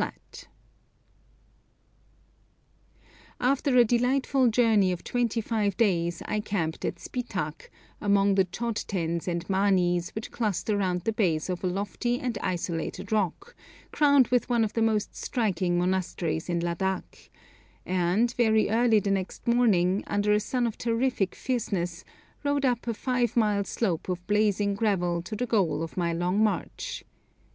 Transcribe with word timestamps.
[Illustration: 0.00 0.22
GONPO 0.30 0.42
OF 3.02 3.36
SPITAK] 3.36 3.52
After 3.58 3.76
a 3.78 3.84
delightful 3.84 4.48
journey 4.48 4.92
of 4.92 5.04
twenty 5.04 5.42
five 5.42 5.76
days 5.76 6.22
I 6.24 6.40
camped 6.40 6.86
at 6.86 6.98
Spitak, 6.98 7.68
among 8.00 8.34
the 8.36 8.46
chod 8.46 8.76
tens 8.88 9.28
and 9.28 9.46
manis 9.50 10.08
which 10.14 10.30
cluster 10.30 10.78
round 10.78 11.02
the 11.02 11.12
base 11.12 11.50
of 11.50 11.62
a 11.62 11.66
lofty 11.66 12.18
and 12.18 12.38
isolated 12.42 13.12
rock, 13.12 13.54
crowned 13.92 14.28
with 14.28 14.48
one 14.48 14.64
of 14.64 14.72
the 14.72 14.80
most 14.80 15.14
striking 15.16 15.76
monasteries 15.76 16.48
in 16.48 16.60
Ladak, 16.60 17.28
and 17.84 18.32
very 18.38 18.70
early 18.70 19.00
the 19.00 19.10
next 19.10 19.46
morning, 19.46 20.02
under 20.06 20.32
a 20.32 20.40
sun 20.40 20.66
of 20.66 20.78
terrific 20.78 21.34
fierceness, 21.34 22.06
rode 22.42 22.64
up 22.64 22.86
a 22.86 22.94
five 22.94 23.36
mile 23.36 23.64
slope 23.64 24.08
of 24.08 24.26
blazing 24.26 24.72
gravel 24.74 25.20
to 25.20 25.36
the 25.36 25.44
goal 25.44 25.82
of 25.82 25.98
my 25.98 26.10
long 26.10 26.42
march. 26.42 27.04